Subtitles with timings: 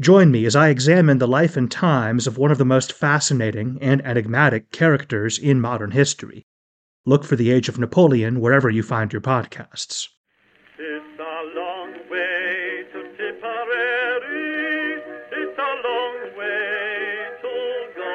[0.00, 3.78] Join me as I examine the life and times of one of the most fascinating
[3.80, 6.44] and enigmatic characters in modern history.
[7.06, 10.08] Look for The Age of Napoleon wherever you find your podcasts.
[10.80, 15.00] It's a long way to Tipperary.
[15.30, 17.54] It's a long way to
[17.94, 18.12] go.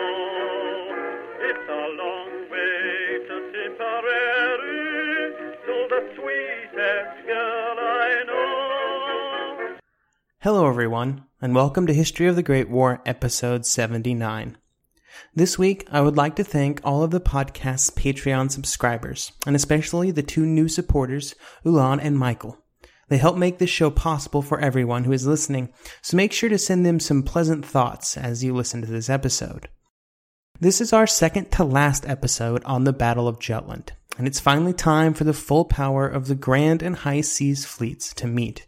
[1.39, 5.31] It's a long way to Tipperary
[5.65, 9.77] to the sweetest girl I know.
[10.41, 14.57] Hello, everyone, and welcome to History of the Great War, episode 79.
[15.33, 20.11] This week, I would like to thank all of the podcast's Patreon subscribers, and especially
[20.11, 22.57] the two new supporters, Ulan and Michael.
[23.07, 26.57] They help make this show possible for everyone who is listening, so make sure to
[26.57, 29.69] send them some pleasant thoughts as you listen to this episode.
[30.59, 34.73] This is our second to last episode on the Battle of Jutland, and it's finally
[34.73, 38.65] time for the full power of the Grand and High Seas fleets to meet.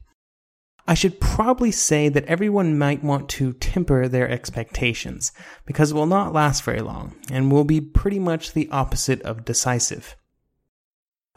[0.91, 5.31] I should probably say that everyone might want to temper their expectations,
[5.65, 9.45] because it will not last very long, and will be pretty much the opposite of
[9.45, 10.17] decisive.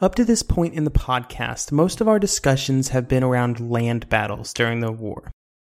[0.01, 4.09] Up to this point in the podcast, most of our discussions have been around land
[4.09, 5.31] battles during the war.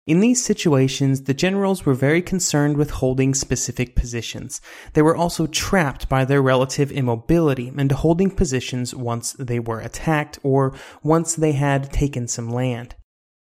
[0.05, 4.59] In these situations, the generals were very concerned with holding specific positions.
[4.92, 10.37] They were also trapped by their relative immobility and holding positions once they were attacked
[10.43, 12.95] or once they had taken some land.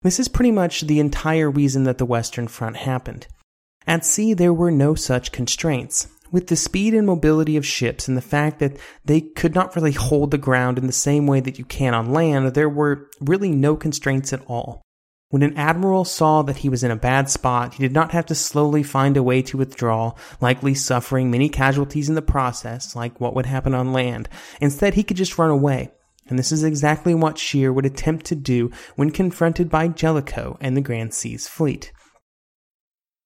[0.03, 3.27] This is pretty much the entire reason that the Western Front happened.
[3.87, 6.09] At sea, there were no such constraints.
[6.31, 9.93] With the speed and mobility of ships and the fact that they could not really
[9.93, 13.51] hold the ground in the same way that you can on land, there were really
[13.51, 14.83] no constraints at all.
[15.31, 18.27] When an admiral saw that he was in a bad spot, he did not have
[18.27, 23.21] to slowly find a way to withdraw, likely suffering many casualties in the process, like
[23.21, 24.29] what would happen on land.
[24.61, 25.91] Instead, he could just run away.
[26.29, 30.77] And this is exactly what Scheer would attempt to do when confronted by Jellicoe and
[30.77, 31.93] the Grand Seas fleet.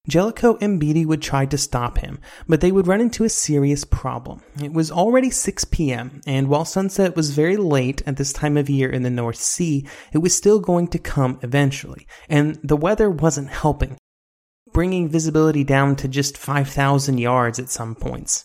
[0.09, 3.85] Jellicoe and Beatty would try to stop him, but they would run into a serious
[3.85, 4.41] problem.
[4.61, 8.69] It was already 6 p.m., and while sunset was very late at this time of
[8.69, 13.09] year in the North Sea, it was still going to come eventually, and the weather
[13.09, 13.95] wasn't helping,
[14.73, 18.43] bringing visibility down to just 5,000 yards at some points.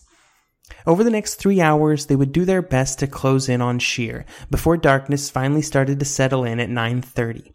[0.85, 4.25] Over the next three hours, they would do their best to close in on Scheer
[4.49, 7.53] before darkness finally started to settle in at 9:30.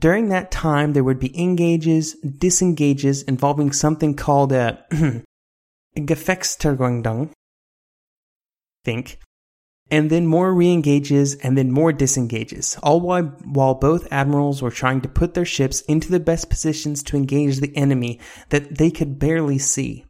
[0.00, 4.84] During that time, there would be engages, disengages involving something called a
[5.96, 7.30] Gefechtswendung,
[8.84, 9.18] think,
[9.92, 15.02] and then more re-engages and then more disengages, all while, while both admirals were trying
[15.02, 19.18] to put their ships into the best positions to engage the enemy that they could
[19.18, 20.04] barely see.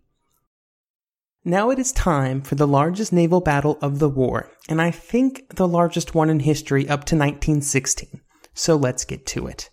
[1.45, 5.57] Now it is time for the largest naval battle of the war, and I think
[5.57, 8.21] the largest one in history up to 1916.
[8.55, 9.69] So let's get to it.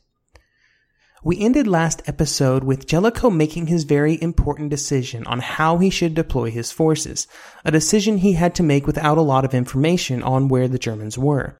[1.23, 6.15] We ended last episode with Jellicoe making his very important decision on how he should
[6.15, 7.27] deploy his forces,
[7.63, 11.19] a decision he had to make without a lot of information on where the Germans
[11.19, 11.59] were.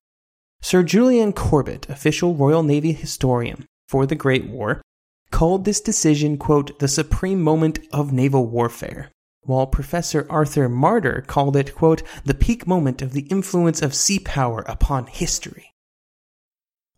[0.59, 4.81] Sir Julian Corbett, official Royal Navy historian for the Great War,
[5.29, 9.11] called this decision, quote, the supreme moment of naval warfare,
[9.49, 14.19] while Professor Arthur Marder called it, quote, the peak moment of the influence of sea
[14.19, 15.73] power upon history.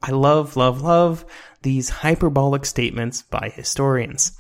[0.02, 1.26] I love, love, love
[1.62, 4.34] these hyperbolic statements by historians.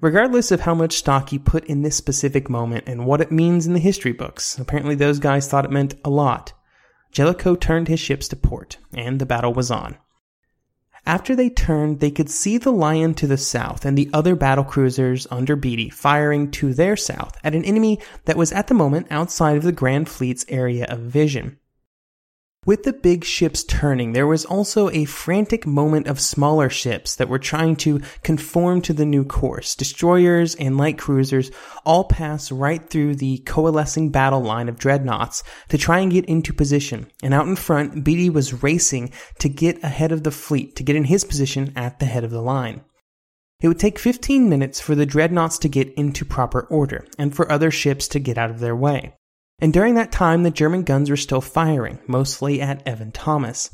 [0.00, 3.66] Regardless of how much stock you put in this specific moment and what it means
[3.66, 6.52] in the history books, apparently those guys thought it meant a lot.
[7.10, 9.96] Jellicoe turned his ships to port, and the battle was on.
[11.04, 14.62] After they turned, they could see the Lion to the south and the other battle
[14.62, 19.08] cruisers under Beatty firing to their south at an enemy that was at the moment
[19.10, 21.58] outside of the Grand Fleet's area of vision.
[22.64, 27.28] With the big ships turning, there was also a frantic moment of smaller ships that
[27.28, 29.74] were trying to conform to the new course.
[29.74, 31.50] Destroyers and light cruisers
[31.84, 36.54] all pass right through the coalescing battle line of dreadnoughts to try and get into
[36.54, 37.10] position.
[37.20, 39.10] And out in front, Beatty was racing
[39.40, 42.30] to get ahead of the fleet, to get in his position at the head of
[42.30, 42.82] the line.
[43.60, 47.50] It would take 15 minutes for the dreadnoughts to get into proper order, and for
[47.50, 49.14] other ships to get out of their way
[49.62, 53.70] and during that time the German guns were still firing, mostly at Evan Thomas.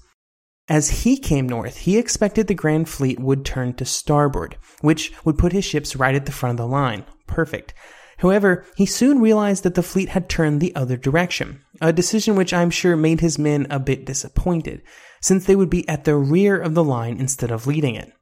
[0.68, 5.38] As he came north, he expected the Grand Fleet would turn to starboard, which would
[5.38, 7.06] put his ships right at the front of the line.
[7.26, 7.72] Perfect.
[8.18, 12.52] However, he soon realized that the fleet had turned the other direction, a decision which
[12.52, 14.82] I'm sure made his men a bit disappointed,
[15.22, 18.12] since they would be at the rear of the line instead of leading it.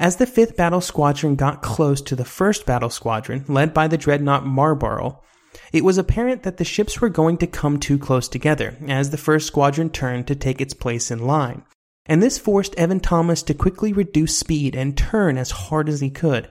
[0.00, 3.98] As the 5th Battle Squadron got close to the 1st Battle Squadron, led by the
[3.98, 5.22] dreadnought Marlborough,
[5.72, 9.16] it was apparent that the ships were going to come too close together as the
[9.16, 11.62] first squadron turned to take its place in line,
[12.06, 16.10] and this forced Evan Thomas to quickly reduce speed and turn as hard as he
[16.10, 16.50] could.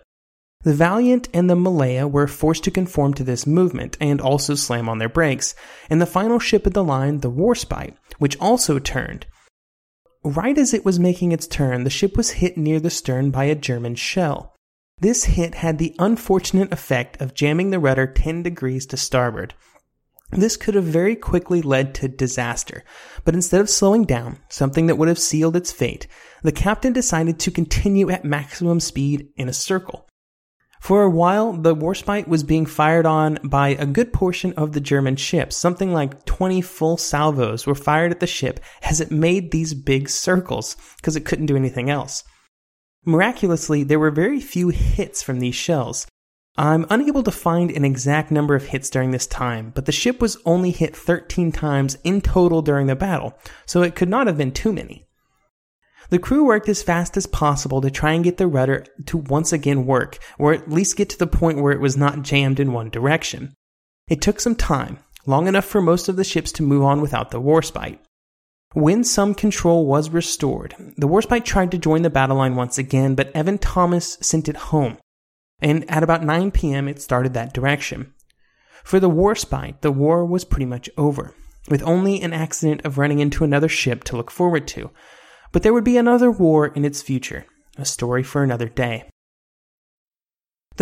[0.64, 4.88] The Valiant and the Malaya were forced to conform to this movement and also slam
[4.88, 5.56] on their brakes,
[5.90, 9.26] and the final ship of the line, the Warspite, which also turned.
[10.24, 13.46] Right as it was making its turn, the ship was hit near the stern by
[13.46, 14.51] a German shell.
[15.02, 19.56] This hit had the unfortunate effect of jamming the rudder 10 degrees to starboard.
[20.30, 22.84] This could have very quickly led to disaster,
[23.26, 26.06] but instead of slowing down, something that would have sealed its fate,
[26.44, 30.08] the captain decided to continue at maximum speed in a circle.
[30.80, 34.80] For a while, the Warspite was being fired on by a good portion of the
[34.80, 35.58] German ships.
[35.58, 40.10] Something like 20 full salvos were fired at the ship as it made these big
[40.10, 42.24] circles, because it couldn't do anything else.
[43.06, 46.06] Miraculously, there were very few hits from these shells.
[46.56, 50.22] I'm unable to find an exact number of hits during this time, but the ship
[50.22, 53.34] was only hit 13 times in total during the battle,
[53.66, 55.08] so it could not have been too many.
[56.10, 59.54] The crew worked as fast as possible to try and get the rudder to once
[59.54, 62.74] again work, or at least get to the point where it was not jammed in
[62.74, 63.54] one direction.
[64.10, 67.32] It took some time, long enough for most of the ships to move on without
[67.32, 68.00] the warspite.
[68.74, 73.16] When some control was restored, the Warspite tried to join the battle line once again,
[73.16, 74.98] but Evan Thomas sent it home.
[75.60, 78.14] And at about 9 p.m., it started that direction.
[78.86, 81.36] For the Warspite, the war was pretty much over,
[81.70, 84.90] with only an accident of running into another ship to look forward to.
[85.52, 87.46] But there would be another war in its future,
[87.78, 89.11] a story for another day.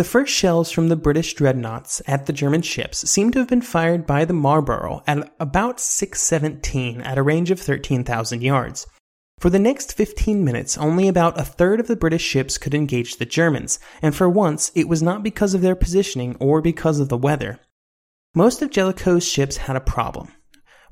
[0.00, 3.60] The first shells from the British dreadnoughts at the German ships seem to have been
[3.60, 8.86] fired by the Marlborough at about 617 at a range of 13,000 yards.
[9.40, 13.16] For the next 15 minutes, only about a third of the British ships could engage
[13.16, 17.10] the Germans, and for once, it was not because of their positioning or because of
[17.10, 17.60] the weather.
[18.34, 20.32] Most of Jellicoe's ships had a problem.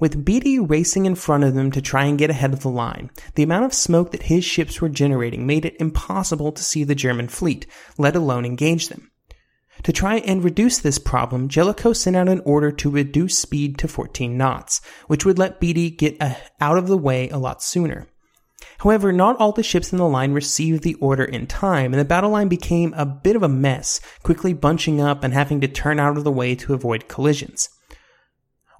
[0.00, 3.10] With Beatty racing in front of them to try and get ahead of the line,
[3.34, 6.94] the amount of smoke that his ships were generating made it impossible to see the
[6.94, 7.66] German fleet,
[7.98, 9.10] let alone engage them.
[9.82, 13.88] To try and reduce this problem, Jellicoe sent out an order to reduce speed to
[13.88, 16.16] 14 knots, which would let Beatty get
[16.60, 18.06] out of the way a lot sooner.
[18.78, 22.04] However, not all the ships in the line received the order in time, and the
[22.04, 25.98] battle line became a bit of a mess, quickly bunching up and having to turn
[25.98, 27.70] out of the way to avoid collisions.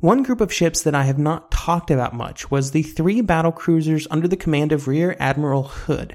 [0.00, 3.50] One group of ships that I have not talked about much was the three battle
[3.50, 6.14] cruisers under the command of Rear Admiral Hood.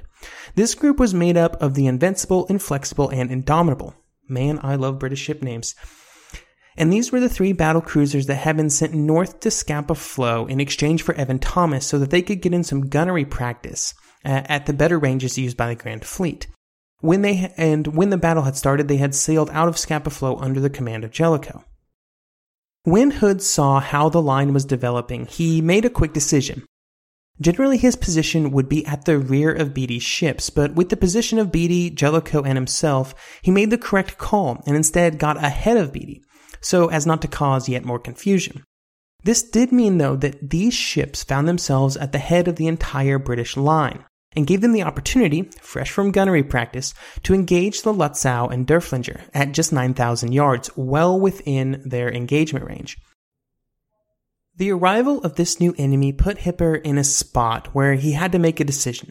[0.54, 3.94] This group was made up of the Invincible, Inflexible, and Indomitable.
[4.26, 5.74] Man, I love British ship names.
[6.78, 10.46] And these were the three battle cruisers that had been sent north to Scapa Flow
[10.46, 13.92] in exchange for Evan Thomas so that they could get in some gunnery practice
[14.24, 16.46] uh, at the better ranges used by the Grand Fleet.
[17.00, 20.36] When they and when the battle had started, they had sailed out of Scapa Flow
[20.38, 21.64] under the command of Jellicoe.
[22.86, 26.66] When Hood saw how the line was developing, he made a quick decision.
[27.40, 31.38] Generally, his position would be at the rear of Beatty's ships, but with the position
[31.38, 35.94] of Beatty, Jellicoe, and himself, he made the correct call and instead got ahead of
[35.94, 36.22] Beatty,
[36.60, 38.62] so as not to cause yet more confusion.
[39.22, 43.18] This did mean, though, that these ships found themselves at the head of the entire
[43.18, 44.04] British line
[44.36, 49.22] and gave them the opportunity, fresh from gunnery practice, to engage the Lutzow and Derfflinger
[49.32, 52.98] at just 9,000 yards, well within their engagement range.
[54.56, 58.38] The arrival of this new enemy put Hipper in a spot where he had to
[58.38, 59.10] make a decision.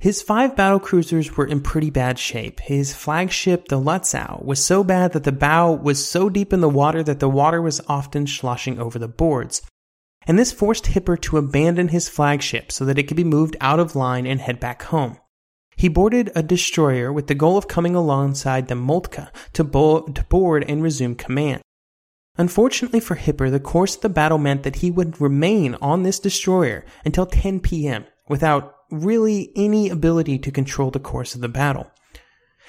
[0.00, 2.60] His five battle cruisers were in pretty bad shape.
[2.60, 6.68] His flagship, the Lutzow, was so bad that the bow was so deep in the
[6.68, 9.62] water that the water was often sloshing over the boards,
[10.28, 13.80] and this forced Hipper to abandon his flagship so that it could be moved out
[13.80, 15.16] of line and head back home.
[15.76, 20.22] He boarded a destroyer with the goal of coming alongside the Moltke to, bo- to
[20.24, 21.62] board and resume command.
[22.36, 26.20] Unfortunately for Hipper, the course of the battle meant that he would remain on this
[26.20, 28.04] destroyer until 10 p.m.
[28.28, 31.90] without really any ability to control the course of the battle.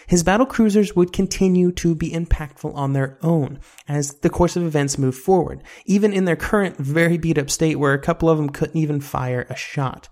[0.09, 4.63] His battle cruisers would continue to be impactful on their own as the course of
[4.63, 8.39] events moved forward, even in their current very beat up state where a couple of
[8.39, 10.09] them couldn't even fire a shot.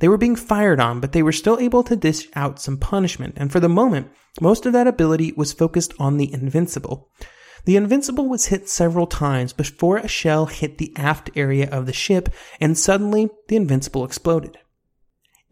[0.00, 3.34] They were being fired on, but they were still able to dish out some punishment,
[3.36, 4.10] and for the moment,
[4.40, 7.08] most of that ability was focused on the Invincible.
[7.66, 11.92] The Invincible was hit several times before a shell hit the aft area of the
[11.92, 14.58] ship, and suddenly the Invincible exploded.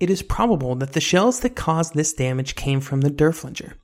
[0.01, 3.75] It is probable that the shells that caused this damage came from the Derfflinger.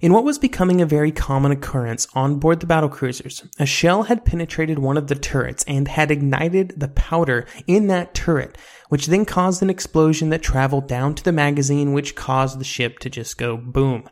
[0.00, 4.24] In what was becoming a very common occurrence on board the battlecruisers, a shell had
[4.24, 8.56] penetrated one of the turrets and had ignited the powder in that turret,
[8.88, 12.98] which then caused an explosion that traveled down to the magazine, which caused the ship
[13.00, 14.08] to just go boom.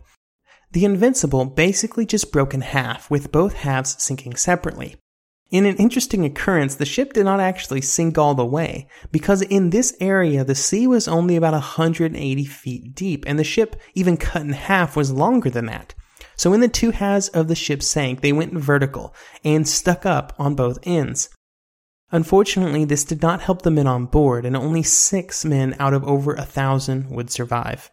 [0.73, 4.97] The Invincible basically just broke in half, with both halves sinking separately.
[5.51, 9.71] In an interesting occurrence, the ship did not actually sink all the way, because in
[9.71, 14.43] this area the sea was only about 180 feet deep, and the ship, even cut
[14.43, 15.95] in half, was longer than that.
[16.37, 20.35] So when the two halves of the ship sank, they went vertical and stuck up
[20.39, 21.31] on both ends.
[22.13, 26.05] Unfortunately, this did not help the men on board, and only six men out of
[26.05, 27.91] over a thousand would survive.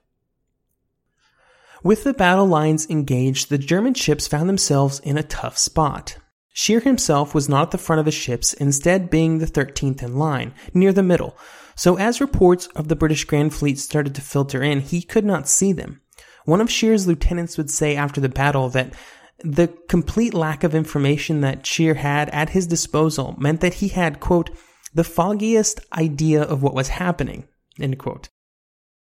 [1.84, 6.18] With the battle lines engaged, the German ships found themselves in a tough spot.
[6.58, 10.16] Scheer himself was not at the front of the ships, instead being the 13th in
[10.16, 11.38] line, near the middle.
[11.76, 15.50] So as reports of the British Grand Fleet started to filter in, he could not
[15.50, 16.00] see them.
[16.46, 18.94] One of Scheer's lieutenants would say after the battle that
[19.40, 24.22] the complete lack of information that Scheer had at his disposal meant that he had,
[24.22, 24.50] quote,
[24.94, 27.50] the foggiest idea of what was happening,
[27.82, 28.30] end quote.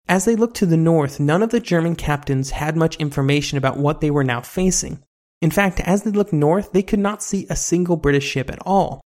[0.10, 3.78] As they looked to the north, none of the German captains had much information about
[3.78, 5.04] what they were now facing.
[5.44, 8.66] In fact, as they looked north, they could not see a single British ship at
[8.66, 9.02] all.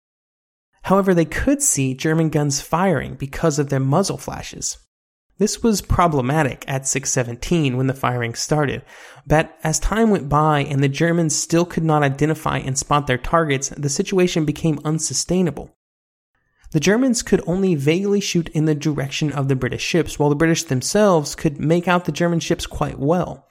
[0.82, 4.78] However, they could see German guns firing because of their muzzle flashes.
[5.38, 8.82] This was problematic at 617 when the firing started,
[9.26, 13.18] but as time went by and the Germans still could not identify and spot their
[13.18, 15.74] targets, the situation became unsustainable.
[16.72, 20.36] The Germans could only vaguely shoot in the direction of the British ships, while the
[20.36, 23.48] British themselves could make out the German ships quite well.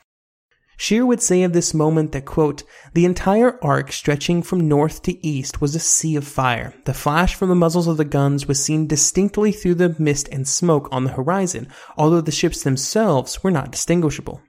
[0.76, 2.64] Scheer would say of this moment that, quote,
[2.94, 6.74] the entire arc stretching from north to east was a sea of fire.
[6.84, 10.48] The flash from the muzzles of the guns was seen distinctly through the mist and
[10.48, 14.42] smoke on the horizon, although the ships themselves were not distinguishable.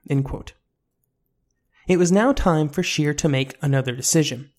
[1.88, 4.50] It was now time for Scheer to make another decision.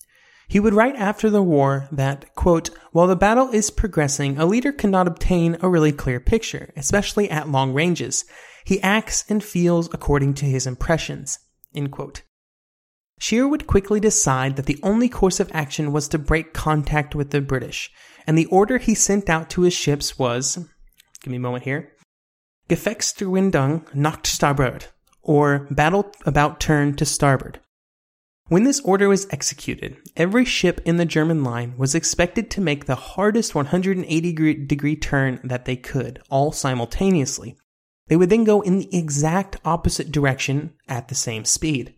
[0.49, 4.70] He would write after the war that, quote, while the battle is progressing, a leader
[4.70, 8.25] cannot obtain a really clear picture, especially at long ranges.
[8.64, 11.40] He acts and feels according to his impressions.
[11.76, 12.23] End quote.
[13.21, 17.30] Scheer would quickly decide that the only course of action was to break contact with
[17.30, 17.90] the British,
[18.26, 20.59] and the order he sent out to his ships was
[21.23, 21.92] give me a moment here
[22.68, 24.87] Gefechtswendung nach Starboard,
[25.23, 27.61] or battle about turn to starboard.
[28.49, 32.85] When this order was executed, every ship in the German line was expected to make
[32.85, 37.56] the hardest 180 degree turn that they could, all simultaneously,
[38.08, 41.94] they would then go in the exact opposite direction at the same speed.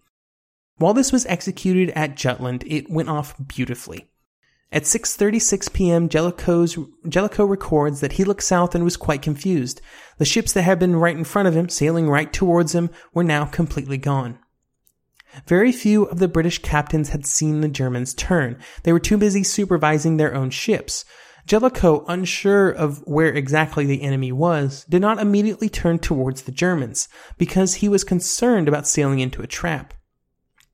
[0.76, 4.08] While this was executed at Jutland, it went off beautifully.
[4.70, 9.80] At 6:36 p.m., Jellicoe records that he looked south and was quite confused.
[10.18, 13.24] The ships that had been right in front of him, sailing right towards him, were
[13.24, 14.38] now completely gone.
[15.46, 18.58] Very few of the British captains had seen the Germans turn.
[18.82, 21.04] They were too busy supervising their own ships.
[21.48, 27.08] Jellicoe, unsure of where exactly the enemy was, did not immediately turn towards the Germans,
[27.38, 29.94] because he was concerned about sailing into a trap.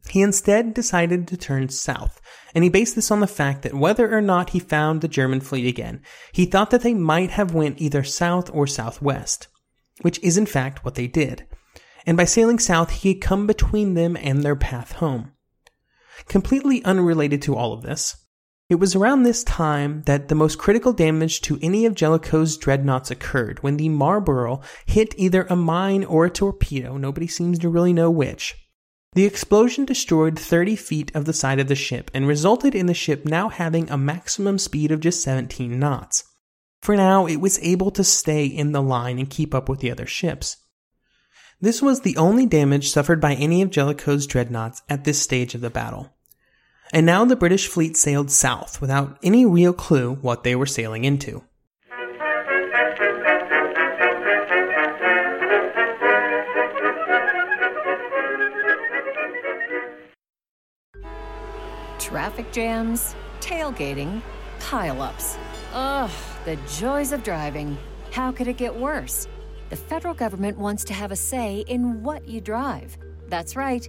[0.09, 2.21] He instead decided to turn south,
[2.57, 5.41] and he based this on the fact that whether or not he found the German
[5.41, 6.03] fleet again,
[6.33, 9.47] he thought that they might have went either south or southwest,
[10.03, 11.47] which is in fact what they did.
[12.05, 15.35] And by sailing south, he had come between them and their path home.
[16.27, 18.17] Completely unrelated to all of this,
[18.71, 23.11] it was around this time that the most critical damage to any of Jellicoe's dreadnoughts
[23.11, 27.93] occurred when the Marlborough hit either a mine or a torpedo, nobody seems to really
[27.93, 28.55] know which.
[29.13, 32.95] The explosion destroyed 30 feet of the side of the ship and resulted in the
[32.95, 36.25] ship now having a maximum speed of just 17 knots.
[36.81, 39.91] For now, it was able to stay in the line and keep up with the
[39.91, 40.57] other ships.
[41.61, 45.61] This was the only damage suffered by any of Jellicoe's dreadnoughts at this stage of
[45.61, 46.11] the battle.
[46.95, 51.05] And now the British fleet sailed south without any real clue what they were sailing
[51.05, 51.43] into.
[61.99, 64.23] traffic jams, tailgating,
[64.61, 65.37] pileups.
[65.73, 66.11] Ugh,
[66.45, 67.77] the joys of driving.
[68.13, 69.27] How could it get worse?
[69.71, 72.97] The federal government wants to have a say in what you drive.
[73.29, 73.89] That's right.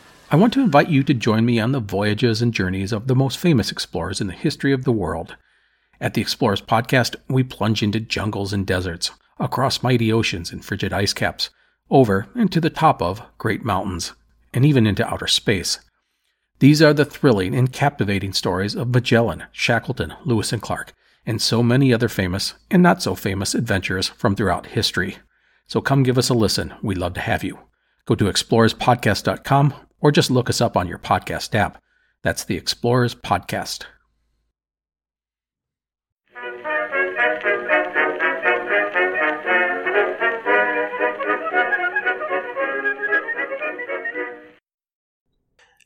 [0.33, 3.15] I want to invite you to join me on the voyages and journeys of the
[3.17, 5.35] most famous explorers in the history of the world.
[5.99, 9.11] At the Explorers Podcast, we plunge into jungles and deserts,
[9.41, 11.49] across mighty oceans and frigid ice caps,
[11.89, 14.13] over and to the top of great mountains,
[14.53, 15.79] and even into outer space.
[16.59, 20.93] These are the thrilling and captivating stories of Magellan, Shackleton, Lewis and Clark,
[21.25, 25.17] and so many other famous and not so famous adventurers from throughout history.
[25.67, 26.73] So come give us a listen.
[26.81, 27.59] We'd love to have you.
[28.05, 31.81] Go to explorerspodcast.com or just look us up on your podcast app.
[32.23, 33.85] That's the Explorers Podcast.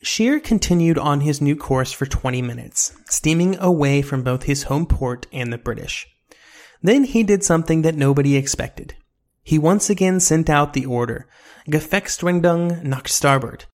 [0.02, 4.86] Scheer continued on his new course for 20 minutes, steaming away from both his home
[4.86, 6.08] port and the British.
[6.82, 8.96] Then he did something that nobody expected.
[9.42, 11.28] He once again sent out the order,
[11.68, 13.66] Gefechtswendung nach starboard,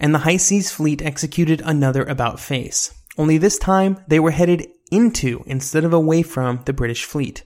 [0.00, 2.92] and the High Seas Fleet executed another about face.
[3.18, 7.44] Only this time they were headed into instead of away from the British fleet.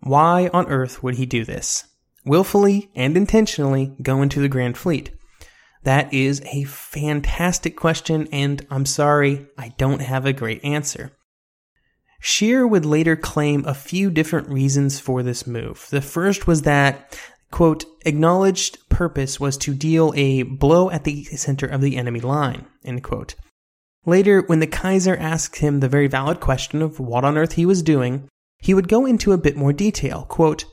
[0.00, 1.84] Why on earth would he do this?
[2.24, 5.10] Willfully and intentionally go into the Grand Fleet.
[5.84, 11.12] That is a fantastic question, and I'm sorry, I don't have a great answer.
[12.20, 15.88] Scheer would later claim a few different reasons for this move.
[15.90, 17.18] The first was that,
[17.52, 22.66] quote, acknowledged purpose was to deal a blow at the center of the enemy line,
[22.84, 23.36] end quote.
[24.04, 27.64] Later, when the Kaiser asked him the very valid question of what on earth he
[27.64, 28.28] was doing,
[28.58, 30.64] he would go into a bit more detail, quote,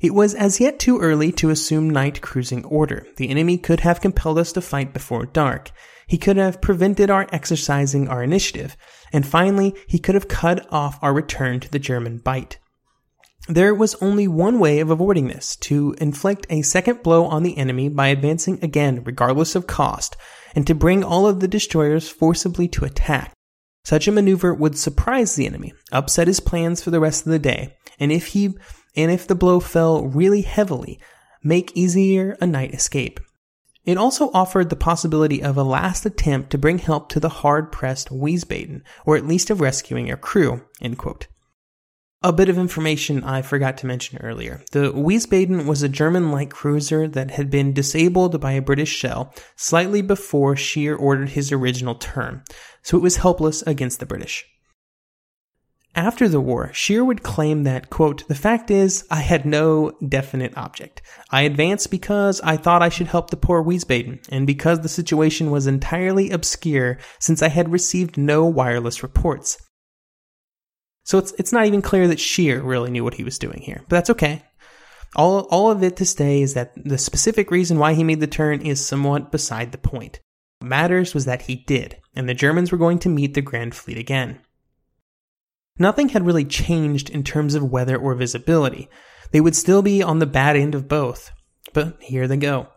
[0.00, 3.04] it was as yet too early to assume night cruising order.
[3.16, 5.72] The enemy could have compelled us to fight before dark.
[6.06, 8.76] He could have prevented our exercising our initiative.
[9.12, 12.58] And finally, he could have cut off our return to the German Bight.
[13.50, 17.56] There was only one way of avoiding this, to inflict a second blow on the
[17.56, 20.16] enemy by advancing again regardless of cost,
[20.54, 23.32] and to bring all of the destroyers forcibly to attack.
[23.84, 27.38] Such a maneuver would surprise the enemy, upset his plans for the rest of the
[27.38, 28.54] day, and if he
[28.94, 31.00] and if the blow fell really heavily,
[31.42, 33.18] make easier a night escape.
[33.86, 38.10] It also offered the possibility of a last attempt to bring help to the hard-pressed
[38.10, 40.64] Wiesbaden, or at least of rescuing a crew,
[42.20, 44.60] A bit of information I forgot to mention earlier.
[44.72, 49.32] The Wiesbaden was a German light cruiser that had been disabled by a British shell
[49.54, 52.42] slightly before Scheer ordered his original term,
[52.82, 54.44] so it was helpless against the British.
[55.94, 60.56] After the war, Scheer would claim that, quote, the fact is, I had no definite
[60.56, 61.02] object.
[61.30, 65.52] I advanced because I thought I should help the poor Wiesbaden, and because the situation
[65.52, 69.56] was entirely obscure since I had received no wireless reports.
[71.08, 73.82] So it's, it's not even clear that Scheer really knew what he was doing here,
[73.88, 74.42] but that's okay.
[75.16, 78.26] All, all of it to say is that the specific reason why he made the
[78.26, 80.20] turn is somewhat beside the point.
[80.58, 83.74] What matters was that he did, and the Germans were going to meet the Grand
[83.74, 84.40] Fleet again.
[85.78, 88.90] Nothing had really changed in terms of weather or visibility.
[89.32, 91.30] They would still be on the bad end of both.
[91.72, 92.68] But here they go.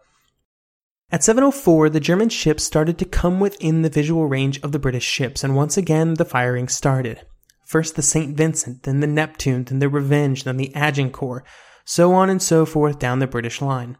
[1.11, 5.03] At 704, the German ships started to come within the visual range of the British
[5.03, 7.25] ships, and once again the firing started.
[7.71, 8.35] First the St.
[8.35, 11.45] Vincent, then the Neptune, then the Revenge, then the Agincourt,
[11.85, 13.97] so on and so forth down the British line.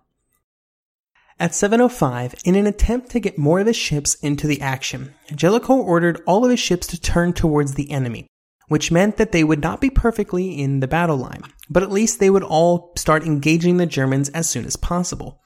[1.40, 5.78] At 7.05, in an attempt to get more of his ships into the action, Jellicoe
[5.78, 8.28] ordered all of his ships to turn towards the enemy,
[8.68, 12.20] which meant that they would not be perfectly in the battle line, but at least
[12.20, 15.40] they would all start engaging the Germans as soon as possible.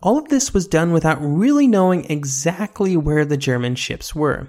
[0.00, 4.48] All of this was done without really knowing exactly where the German ships were.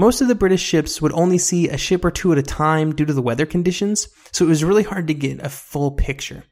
[0.00, 2.94] Most of the British ships would only see a ship or two at a time
[2.94, 6.44] due to the weather conditions, so it was really hard to get a full picture.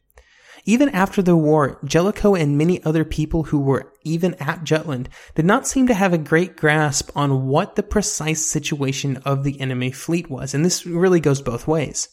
[0.65, 5.45] Even after the war, Jellicoe and many other people who were even at Jutland did
[5.45, 9.93] not seem to have a great grasp on what the precise situation of the enemy
[9.93, 12.09] fleet was, and this really goes both ways.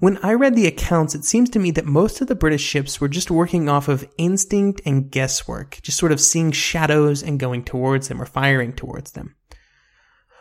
[0.00, 3.00] When I read the accounts, it seems to me that most of the British ships
[3.00, 7.64] were just working off of instinct and guesswork, just sort of seeing shadows and going
[7.64, 9.34] towards them or firing towards them.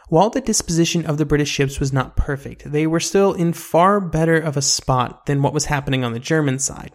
[0.10, 4.00] While the disposition of the British ships was not perfect, they were still in far
[4.00, 6.94] better of a spot than what was happening on the German side.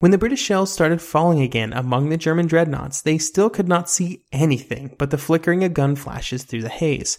[0.00, 3.88] When the British shells started falling again among the German dreadnoughts, they still could not
[3.88, 7.16] see anything but the flickering of gun flashes through the haze.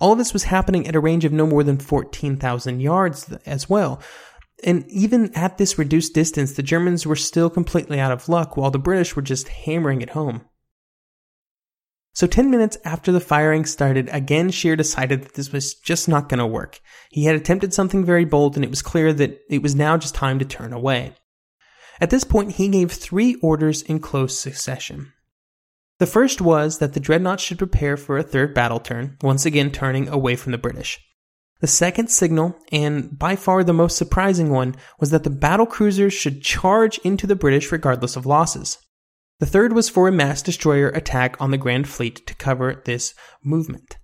[0.00, 3.70] All of this was happening at a range of no more than 14,000 yards as
[3.70, 4.02] well.
[4.64, 8.72] And even at this reduced distance, the Germans were still completely out of luck while
[8.72, 10.44] the British were just hammering it home.
[12.18, 16.28] So 10 minutes after the firing started, again Scheer decided that this was just not
[16.28, 16.80] going to work.
[17.12, 20.16] He had attempted something very bold and it was clear that it was now just
[20.16, 21.14] time to turn away.
[22.00, 25.12] At this point, he gave three orders in close succession.
[26.00, 29.70] The first was that the dreadnought should prepare for a third battle turn, once again
[29.70, 30.98] turning away from the British.
[31.60, 36.14] The second signal, and by far the most surprising one, was that the battle cruisers
[36.14, 38.78] should charge into the British regardless of losses.
[39.40, 43.14] The third was for a mass destroyer attack on the Grand Fleet to cover this
[43.44, 43.98] movement.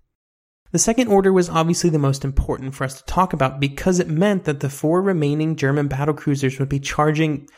[0.71, 4.09] The second order was obviously the most important for us to talk about because it
[4.09, 7.49] meant that the four remaining German battlecruisers would be charging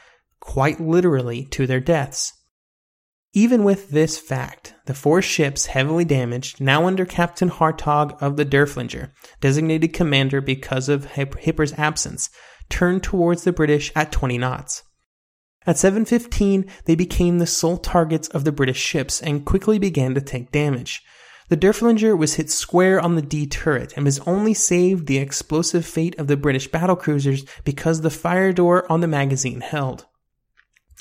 [0.41, 2.33] quite literally to their deaths.
[3.33, 8.47] Even with this fact, the four ships heavily damaged, now under Captain Hartog of the
[8.47, 9.11] Derfflinger,
[9.43, 12.31] designated commander because of Hipper's absence,
[12.71, 14.83] turned towards the British at 20 knots.
[15.67, 20.21] At 7.15, they became the sole targets of the British ships and quickly began to
[20.21, 21.03] take damage.
[21.49, 25.87] The Derfflinger was hit square on the D turret and was only saved the explosive
[25.87, 30.07] fate of the British battlecruisers because the fire door on the magazine held.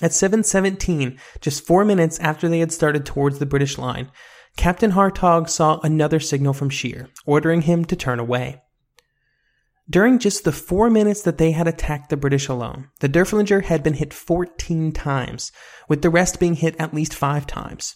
[0.01, 4.11] At 7.17, just four minutes after they had started towards the British line,
[4.57, 8.61] Captain Hartog saw another signal from Scheer, ordering him to turn away.
[9.87, 13.83] During just the four minutes that they had attacked the British alone, the Derfflinger had
[13.83, 15.51] been hit 14 times,
[15.87, 17.95] with the rest being hit at least five times.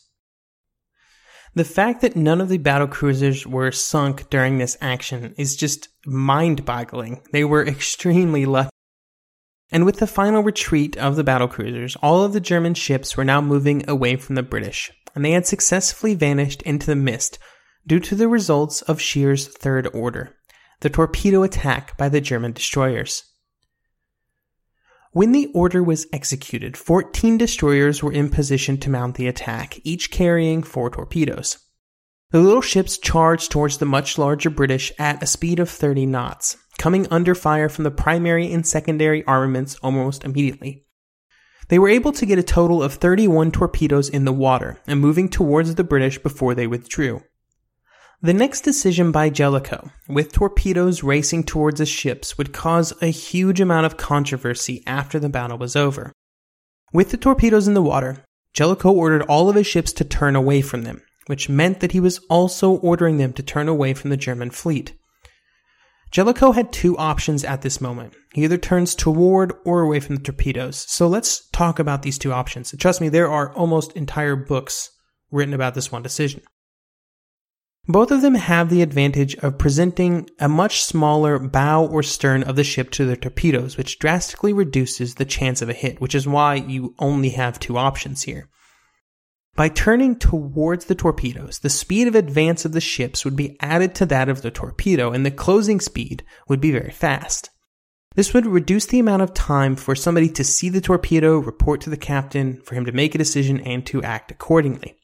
[1.56, 5.90] The fact that none of the battle cruisers were sunk during this action is just
[6.06, 7.24] mind boggling.
[7.34, 8.70] They were extremely lucky.
[9.72, 13.26] And with the final retreat of the battle cruisers, all of the German ships were
[13.26, 17.40] now moving away from the British, and they had successfully vanished into the mist
[17.88, 20.36] due to the results of Scheer's Third Order
[20.82, 23.24] the torpedo attack by the German destroyers.
[25.12, 30.12] When the order was executed, 14 destroyers were in position to mount the attack, each
[30.12, 31.58] carrying four torpedoes.
[32.32, 36.58] The little ships charged towards the much larger British at a speed of 30 knots,
[36.78, 40.86] coming under fire from the primary and secondary armaments almost immediately.
[41.70, 45.28] They were able to get a total of 31 torpedoes in the water and moving
[45.28, 47.24] towards the British before they withdrew.
[48.22, 53.62] The next decision by Jellicoe, with torpedoes racing towards the ships, would cause a huge
[53.62, 56.12] amount of controversy after the battle was over.
[56.92, 60.62] With the torpedoes in the water, Jellicoe ordered all of his ships to turn away
[60.62, 64.18] from them, which meant that he was also ordering them to turn away from the
[64.18, 64.94] German fleet.
[66.12, 68.16] Jellicoe had two options at this moment.
[68.34, 70.86] He either turns toward or away from the torpedoes.
[70.90, 72.76] So let's talk about these two options.
[72.78, 74.90] trust me, there are almost entire books
[75.32, 76.42] written about this one decision.
[77.88, 82.56] Both of them have the advantage of presenting a much smaller bow or stern of
[82.56, 86.28] the ship to the torpedoes, which drastically reduces the chance of a hit, which is
[86.28, 88.48] why you only have two options here.
[89.56, 93.96] By turning towards the torpedoes, the speed of advance of the ships would be added
[93.96, 97.50] to that of the torpedo, and the closing speed would be very fast.
[98.16, 101.90] This would reduce the amount of time for somebody to see the torpedo, report to
[101.90, 104.96] the captain, for him to make a decision, and to act accordingly.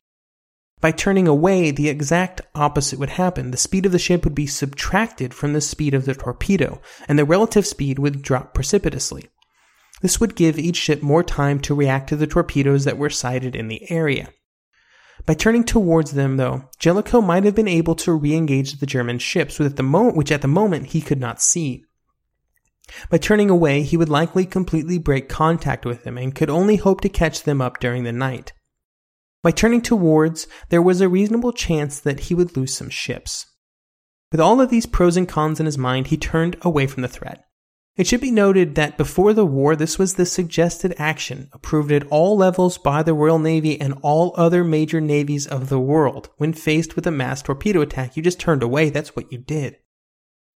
[0.82, 3.52] By turning away, the exact opposite would happen.
[3.52, 7.18] The speed of the ship would be subtracted from the speed of the torpedo, and
[7.18, 9.30] the relative speed would drop precipitously.
[10.02, 13.56] This would give each ship more time to react to the torpedoes that were sighted
[13.56, 14.30] in the area.
[15.26, 19.60] By turning towards them, though, Jellicoe might have been able to re-engage the German ships,
[19.60, 21.86] mo- which at the moment he could not see.
[23.10, 27.02] By turning away, he would likely completely break contact with them and could only hope
[27.02, 28.54] to catch them up during the night.
[29.46, 33.46] By turning towards, there was a reasonable chance that he would lose some ships.
[34.32, 37.08] With all of these pros and cons in his mind, he turned away from the
[37.08, 37.46] threat.
[37.96, 42.08] It should be noted that before the war, this was the suggested action approved at
[42.08, 46.32] all levels by the Royal Navy and all other major navies of the world.
[46.38, 48.90] When faced with a mass torpedo attack, you just turned away.
[48.90, 49.78] That's what you did.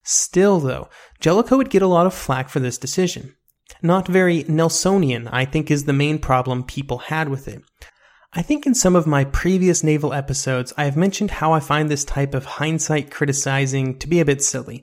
[0.03, 0.89] Still, though,
[1.21, 3.37] Jellicoe would get a lot of flack for this decision.
[3.83, 7.63] Not very Nelsonian, I think, is the main problem people had with it.
[8.33, 11.89] I think in some of my previous naval episodes, I have mentioned how I find
[11.89, 14.83] this type of hindsight criticizing to be a bit silly.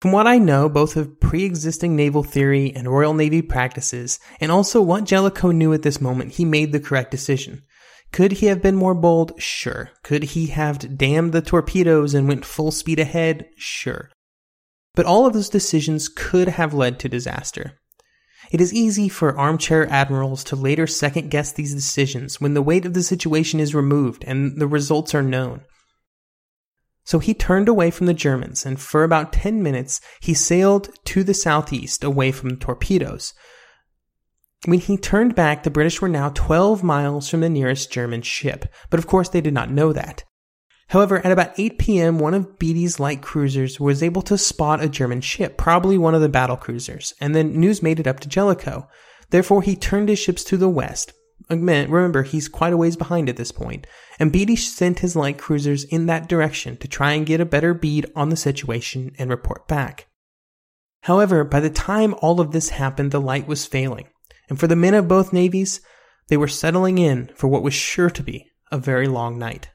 [0.00, 4.50] From what I know, both of pre existing naval theory and Royal Navy practices, and
[4.50, 7.62] also what Jellicoe knew at this moment, he made the correct decision.
[8.10, 9.32] Could he have been more bold?
[9.40, 9.90] Sure.
[10.02, 13.48] Could he have damned the torpedoes and went full speed ahead?
[13.56, 14.08] Sure.
[14.94, 17.78] But all of those decisions could have led to disaster.
[18.50, 22.86] It is easy for armchair admirals to later second guess these decisions when the weight
[22.86, 25.62] of the situation is removed and the results are known.
[27.04, 31.24] So he turned away from the Germans, and for about 10 minutes he sailed to
[31.24, 33.32] the southeast away from the torpedoes.
[34.66, 38.66] When he turned back, the British were now 12 miles from the nearest German ship,
[38.90, 40.24] but of course they did not know that.
[40.88, 44.88] However, at about 8 p.m., one of Beatty's light cruisers was able to spot a
[44.88, 48.28] German ship, probably one of the battle cruisers, and then news made it up to
[48.28, 48.88] Jellicoe.
[49.30, 51.12] Therefore, he turned his ships to the west,
[51.50, 53.86] uh, remember, he's quite a ways behind at this point,
[54.18, 57.72] and Beatty sent his light cruisers in that direction to try and get a better
[57.72, 60.06] bead on the situation and report back.
[61.02, 64.08] However, by the time all of this happened, the light was failing,
[64.48, 65.80] and for the men of both navies,
[66.28, 69.70] they were settling in for what was sure to be a very long night.